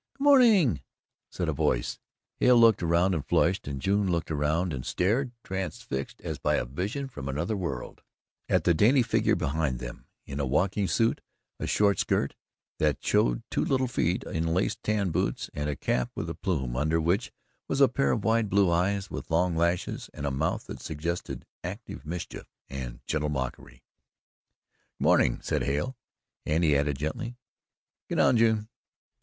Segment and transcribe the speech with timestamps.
[0.17, 0.81] "Good morning!"
[1.29, 1.99] said a voice.
[2.37, 6.65] Hale looked around and flushed, and June looked around and stared transfixed as by a
[6.65, 8.01] vision from another world
[8.49, 11.21] at the dainty figure behind them in a walking suit,
[11.59, 12.33] a short skirt
[12.79, 16.75] that showed two little feet in laced tan boots and a cap with a plume,
[16.75, 17.31] under which
[17.67, 21.45] was a pair of wide blue eyes with long lashes, and a mouth that suggested
[21.63, 23.83] active mischief and gentle mockery.
[23.83, 24.65] "Oh,
[24.97, 25.95] good morning," said Hale,
[26.43, 27.37] and he added gently,
[28.09, 28.67] "Get down, June!"